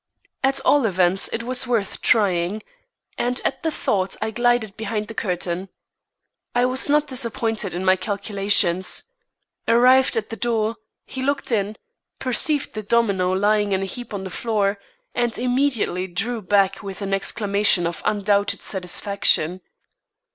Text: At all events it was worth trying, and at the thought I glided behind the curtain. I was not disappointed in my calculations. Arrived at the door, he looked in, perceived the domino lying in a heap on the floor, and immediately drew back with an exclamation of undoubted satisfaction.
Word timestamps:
At 0.43 0.59
all 0.61 0.87
events 0.87 1.27
it 1.31 1.43
was 1.43 1.67
worth 1.67 2.01
trying, 2.01 2.63
and 3.19 3.39
at 3.45 3.61
the 3.61 3.69
thought 3.69 4.15
I 4.19 4.31
glided 4.31 4.75
behind 4.75 5.07
the 5.07 5.13
curtain. 5.13 5.69
I 6.55 6.65
was 6.65 6.89
not 6.89 7.05
disappointed 7.05 7.75
in 7.75 7.85
my 7.85 7.97
calculations. 7.97 9.03
Arrived 9.67 10.17
at 10.17 10.31
the 10.31 10.35
door, 10.35 10.77
he 11.05 11.21
looked 11.21 11.51
in, 11.51 11.77
perceived 12.17 12.73
the 12.73 12.81
domino 12.81 13.31
lying 13.33 13.73
in 13.73 13.83
a 13.83 13.85
heap 13.85 14.11
on 14.11 14.23
the 14.23 14.31
floor, 14.31 14.79
and 15.13 15.37
immediately 15.37 16.07
drew 16.07 16.41
back 16.41 16.81
with 16.81 17.03
an 17.03 17.13
exclamation 17.13 17.85
of 17.85 18.01
undoubted 18.03 18.63
satisfaction. 18.63 19.61